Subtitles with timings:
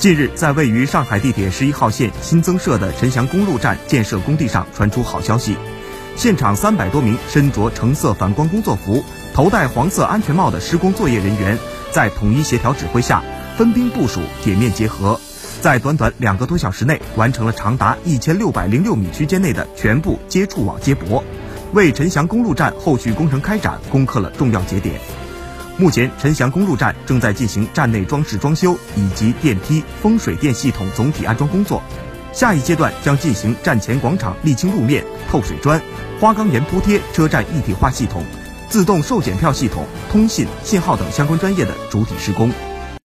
[0.00, 5.54] 近日，在位于上海地铁十一号线新增设的陈翔公路站建设工地上传出好消息，
[6.16, 11.58] 现场三百多名身着橙色反光工作服、头戴黄色安全帽的施工作业人员，
[11.92, 13.22] 在统一协调指挥下，
[13.58, 15.20] 分兵部署，铁面结合，
[15.60, 21.22] 在短短两个多小时内完成了长达一千六百零六米区间内的全部接触网接驳，
[21.74, 24.98] 为陈翔公路站后续工程开展攻克了重要节点。
[25.80, 31.82] 目前，陈翔公路站正在进行站内装饰装修以及电梯、风水电系统总体安装工作。
[32.34, 35.80] 下一阶段将进行站前广场沥青路面、透水砖、
[36.20, 38.22] 花岗岩铺贴、车站一体化系统、
[38.68, 42.52] 自动售检票系统、通信、信号等相关专业的主体施工。